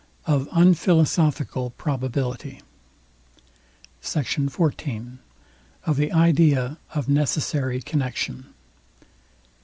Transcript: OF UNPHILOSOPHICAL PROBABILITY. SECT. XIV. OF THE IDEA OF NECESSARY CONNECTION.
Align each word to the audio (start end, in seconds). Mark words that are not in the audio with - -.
OF 0.25 0.49
UNPHILOSOPHICAL 0.51 1.69
PROBABILITY. 1.77 2.61
SECT. 4.01 4.47
XIV. 4.49 5.19
OF 5.85 5.95
THE 5.95 6.11
IDEA 6.11 6.79
OF 6.95 7.07
NECESSARY 7.07 7.83
CONNECTION. 7.83 8.47